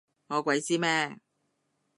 [0.29, 1.15] 我鬼知咩？